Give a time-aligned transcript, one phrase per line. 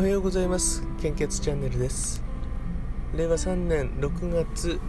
[0.00, 0.82] おはようございます。
[1.02, 2.24] 献血チャンネルです。
[3.14, 4.80] 令和3年6月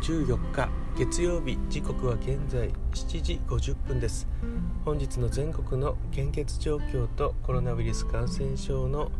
[0.00, 1.58] 14日月曜日。
[1.68, 4.26] 時刻は現在7時50分です。
[4.86, 9.12] 本日の全国の献血状況とコロナウイルス感染症の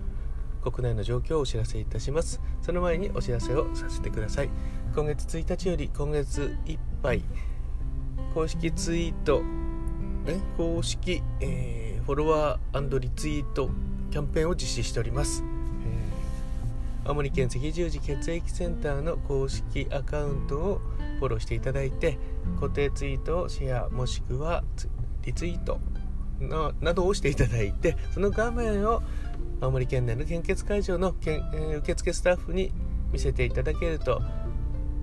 [0.62, 2.40] 国内の状況をお知らせいたします。
[2.62, 4.50] その前にお知らせをさせてください。
[4.94, 7.22] 今月1日より今月いっぱい
[8.32, 9.42] 公式ツイート
[10.56, 13.68] 公式、えー、フォロワーリツイート
[14.14, 15.42] キャンペーンを実施しております、
[17.02, 20.80] えー、青森県赤十字血液センターの公式アカウントを
[21.18, 22.16] フォローしていただいて
[22.60, 24.62] 固定ツイートをシェアもしくは
[25.24, 25.80] リツイート
[26.80, 29.02] などをしていただいてその画面を
[29.60, 32.70] 青森県内の献血会場のけん、えー、受付スタッフに
[33.10, 34.22] 見せていただけると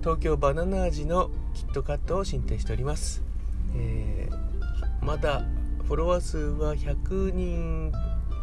[0.00, 3.22] 東京バナナ味のキットカットを進呈しております、
[3.76, 5.44] えー、まだ
[5.86, 7.92] フォロワー数は100人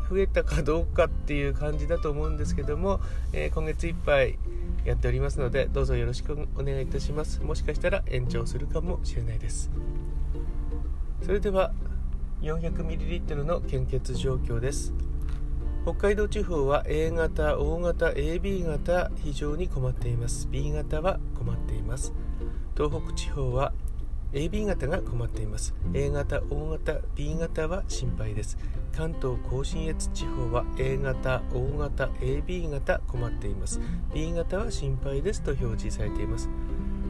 [0.09, 2.99] 増えたかどうかっていう感じだと思うんですけども、
[3.31, 4.37] えー、今月いっぱい
[4.85, 7.41] やっておりますのでどうぞよろしくお願いいたします。
[7.41, 9.69] もしかしたら延長するかもしれないです。
[11.21, 11.73] それでは
[12.41, 14.93] 400ml の献血状況です。
[15.83, 20.47] 北海道地方は A 型、O 型、AB 型非常に困っています。
[20.49, 22.13] B 型は困っています。
[22.75, 23.73] 東北地方は
[24.33, 25.73] AB 型が困っています。
[25.93, 28.57] A 型 O 型 B 型は心配です。
[28.95, 33.79] 関東甲信越地方は A 型 O 型 AB 型困っています。
[34.13, 36.49] B 型は心配ですと表示されています。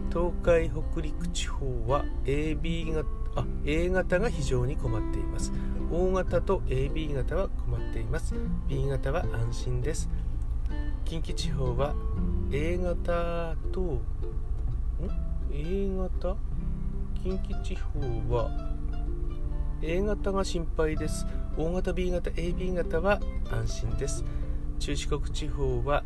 [0.09, 5.51] 東海北陸地方は AB 型あ A 型が非常に困っています。
[5.91, 8.33] O 型と AB 型は困っています。
[8.67, 10.09] B 型は安心です。
[11.05, 11.95] 近畿地方は
[12.51, 14.01] A 型とん
[15.51, 16.37] ？A 型？
[17.21, 17.99] 近畿地方
[18.33, 18.49] は
[19.81, 21.25] A 型が心配です。
[21.57, 23.19] O 型 B 型 AB 型は
[23.51, 24.23] 安心です。
[24.79, 26.03] 中四国地方は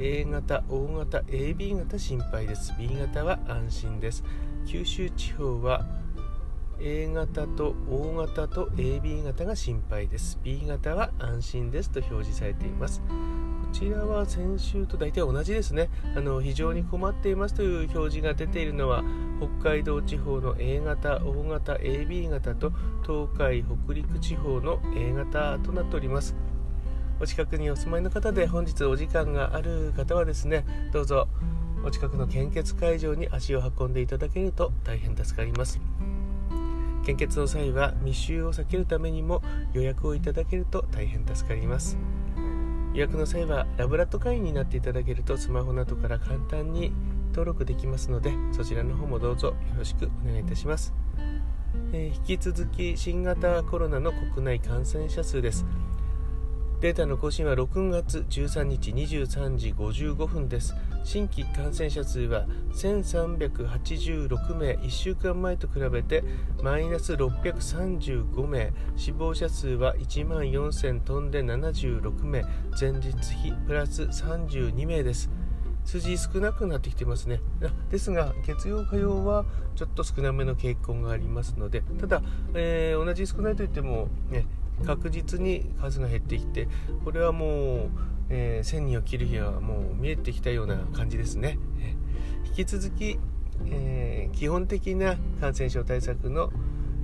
[0.00, 2.74] A 型 O 型 AB 型心配です。
[2.76, 4.24] B 型は安心です。
[4.66, 5.86] 九州地方は
[6.80, 10.40] A 型と O 型と AB 型が心配です。
[10.42, 13.00] B 型は安心ですと表示されています。
[13.74, 15.90] ちらは先週と大体同じですね。
[16.16, 19.02] あの非常に困っていますという表示が出ているのは
[19.60, 26.36] 北海道地方の A 型、O 型、AB 型と東海、北陸地方の A 型となっております。
[27.20, 31.28] お近くにお住まいの方で本日お時間がある方はですねどうぞ
[31.84, 35.80] お近くの献血会場に足を運んでいただけると大変助かります。
[37.04, 39.42] 献血の際は密集を避けるためにも
[39.72, 41.98] 予約をいただけると大変助かります。
[42.94, 46.92] 予約の際はラブラット会員になっていただけるとスマホなどから簡単に
[47.30, 50.94] 登録できますのでそちらの方もどうぞよろしくお願いいたします、
[51.92, 55.66] えー、引き続き新型コロナの国内感染者数です。
[56.84, 60.74] データの更新は6月13日23時55分です。
[61.02, 64.72] 新規感染者数は1386名。
[64.74, 66.22] 1週間前と比べて
[66.62, 68.70] マイナス635名。
[68.96, 72.42] 死亡者数は1万4000飛んで76名。
[72.78, 75.30] 前日比プラス32名です。
[75.86, 77.40] 数字少なくなってきてますね。
[77.90, 84.46] ですが月曜火曜はちょっと少なめの傾向がありますのでただ、えー、同じ少ないといっても、ね、
[84.86, 86.68] 確実に数が減ってきて
[87.04, 87.90] これはもう、
[88.28, 91.58] えー、1000人を切る日はもう見えてきたような感じですね、
[92.46, 93.18] 引き続き、
[93.66, 96.52] えー、基本的な感染症対策の、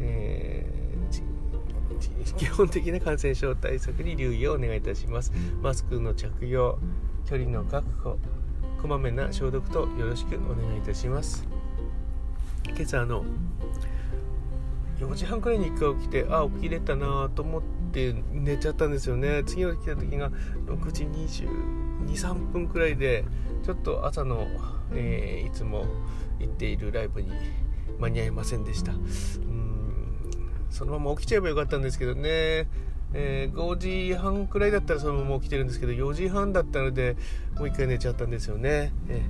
[0.00, 0.66] え
[2.36, 5.32] 基本的な感染症対策に留意をお願いいたします。
[5.60, 6.78] マスクの着用
[7.26, 8.18] 距離の確保
[8.80, 11.46] こまめな消毒とよろしくお願いいたします。
[12.64, 13.24] 今朝の
[15.00, 17.62] 4時半くらいに1回起きてあ起きれたなと思っ
[17.92, 19.42] て寝ちゃったんですよね。
[19.44, 20.30] 次の日来た時が
[20.66, 23.24] 6時223分くらいで
[23.64, 24.46] ちょっと朝の、
[24.92, 25.86] えー、いつも
[26.38, 27.30] 行っているライブに
[27.98, 28.92] 間に合いませんでした。
[28.92, 30.30] うん。
[30.70, 32.68] そのまま起きちゃえばよかったんですけどね。
[33.12, 37.16] えー、5時半くらいだったらそのまま起きてるんですけど4時半だったので
[37.56, 39.22] もう一回寝ちゃったんですよね、え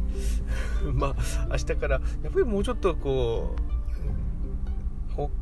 [0.83, 3.70] ー、 まあ明日からやっぱりもうちょっとこう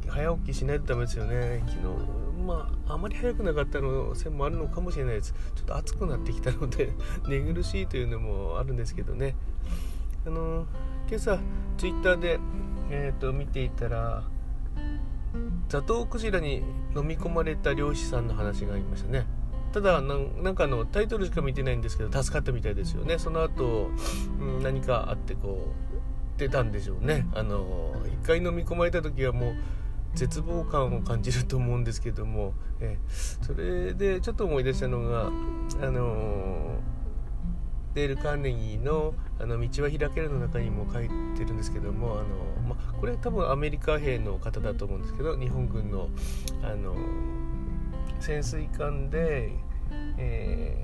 [0.08, 1.62] 早起きしないとダメですよね。
[1.66, 1.86] 昨日
[2.46, 5.34] まああまり早くなかったのせいもあるのかもしれないです。
[5.54, 6.92] ちょっと暑くなってきたので
[7.28, 9.36] 寝苦しいというのもあるんですけどね。
[10.26, 10.66] あの
[11.08, 11.38] 今朝
[11.76, 12.40] ツイッターで、
[12.90, 14.24] えーと、見ていたら
[15.68, 16.62] ザトウクジラに
[16.96, 19.26] 飲み込まれた漁師さんの話がありましたね。
[19.72, 20.14] ただな
[20.50, 23.18] んかのタイトルしか見てないんですけど助かったみたいですよね。
[23.18, 23.90] その後、
[24.40, 25.97] うん、何かあってこう
[26.38, 27.26] 出たんでしょうね。
[27.34, 29.54] あの一回飲み込まれた時はもう
[30.14, 32.96] 絶望感を感じると思うんですけども、え
[33.42, 35.30] それでちょっと思い出したのがあ
[35.90, 36.78] の
[37.94, 46.08] デール・カーネギーの「あの道は開ける」の中にも書いてるんですけどもあの、ま、これは多分アメリカ兵の方だと思うんですけど日本軍の
[46.62, 46.94] あの
[48.20, 49.52] 潜水艦で、
[50.16, 50.76] え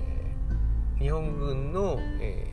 [0.96, 2.52] ー、日本軍の、え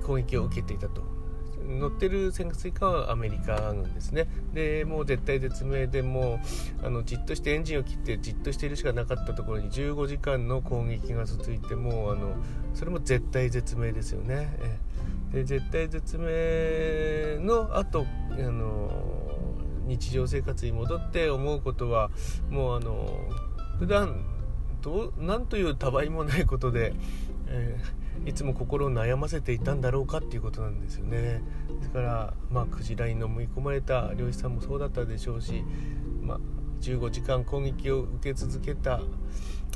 [0.00, 1.15] ー、攻撃を受けていたと。
[1.64, 4.28] 乗ってる潜水艦はアメリカ軍ですね。
[4.54, 6.40] でもう絶対絶命でも
[6.82, 12.36] うあのじっとしてエンジンを切ってじっとしているしかなかったところに15時間の攻撃が続いてもうあの
[12.74, 14.58] それも絶対絶命ですよね。
[15.32, 18.90] で絶対絶命の後あの
[19.86, 22.10] 日常生活に戻って思うことは
[22.50, 23.28] もうあの
[23.78, 24.24] 普段
[24.82, 26.94] どう何というたわいもないことで、
[27.48, 31.42] えーいつも心を悩ませていたんだろうかっていうことなんですよね。
[31.80, 35.62] ですからまあクジラに飲み込まれた漁師さんもそうだったでしょうし、
[36.22, 36.40] まあ、
[36.80, 39.00] 15時間攻撃を受け続けた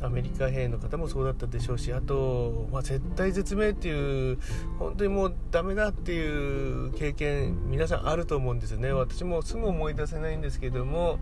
[0.02, 4.38] アメリカ兵の方もそうだったでしょうしあと、まあ、絶対絶命っていう
[4.78, 8.92] 本当にもうダメだっていう経験皆さんあると思うんですよね。
[8.92, 11.18] 私もすぐ思い出せないんですけども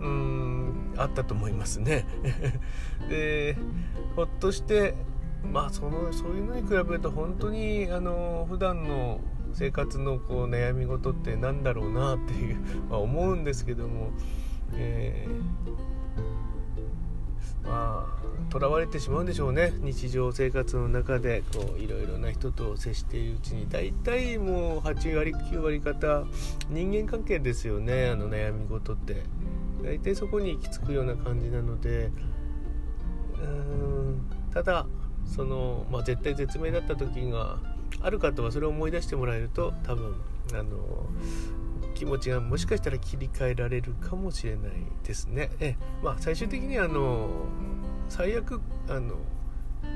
[0.00, 2.04] うんあったと思いますね。
[3.08, 3.56] で
[4.16, 4.94] ほっとして
[5.52, 9.20] まあそのそういうのに比べると本当にあの普段の
[9.52, 12.56] 生活のこう悩み事って何だろうなっていう、
[12.90, 14.10] まあ、思うんですけども、
[14.74, 18.16] えー、まあ
[18.50, 19.72] とらわれてしまうんでしょうね。
[19.80, 26.24] 日常生活の中でこういろいろな人と接しているうちに大体もう8割9割方
[26.68, 28.10] 人間関係ですよね。
[28.10, 29.22] あの悩み事って。
[29.82, 32.10] 大体そこに行き着くような感じなので
[33.34, 34.86] うーんただ
[35.26, 37.58] その、まあ、絶対絶命だった時が
[38.00, 40.14] ある方はそれを思い出してもらえると多分
[40.52, 41.06] あの
[41.94, 45.50] 気持ちがもしかしたら切り替えられるかもしれないですね。
[45.60, 47.28] えまあ、最終的にあの
[48.08, 49.16] 最悪あの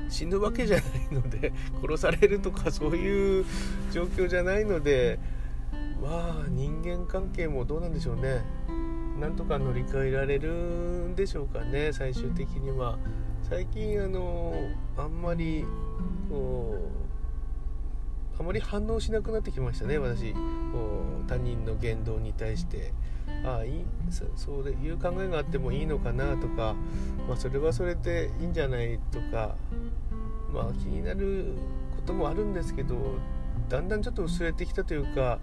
[0.09, 3.45] 死ぬわけじゃないので 殺されるとかそういう
[3.91, 5.19] 状況じゃないので
[6.01, 8.43] まあ人間関係もどうなんでしょうね
[9.19, 12.97] なんとか乗り換えられるんでしょうかね最終的には。
[13.51, 14.53] 最近あの
[14.95, 15.65] あんまり
[16.29, 16.77] こ
[18.39, 20.33] うあまり反応しなくなってきましたね私。
[21.27, 22.93] 他人の言動に対して。
[23.45, 26.75] ああいいそういう考えがあってもいいのかなとか、
[27.27, 29.55] まあ、それはそれでいいんじゃないとか、
[30.53, 31.53] まあ、気になる
[31.95, 32.95] こともあるんですけど
[33.69, 35.39] だんだんちょっと薄れてきたというか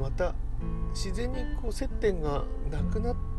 [0.00, 0.34] また
[0.90, 3.31] 自然にこう接点がなくなって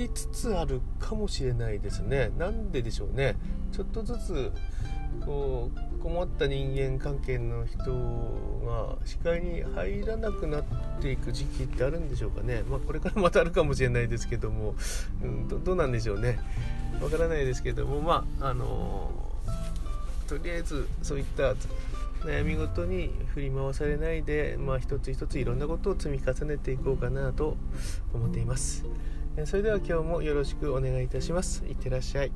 [0.00, 2.30] りつつあるかもしれないですね。
[2.38, 3.36] なんででしょうね。
[3.70, 4.52] ちょっとずつ
[5.24, 7.92] こう困った人間関係の人
[8.64, 10.64] が視界に入らなくなっ
[11.00, 12.62] ていく時期ってあるんでしょうかね。
[12.68, 14.74] まあこれからまたあるかもしれないですけども、
[15.22, 16.38] うん、どどうなんでしょうね。
[17.02, 18.00] わからないですけども。
[18.00, 19.10] まああの
[20.26, 21.54] とりあえずそういった
[22.24, 27.56] 悩み事に振り回されないで、まあ、一つ一ついろんなことを積み重ねていこうかなと
[28.14, 28.84] 思っています。
[29.44, 31.64] それでは今日もよろしくお願いいたします。
[31.64, 32.32] いってらっしゃい。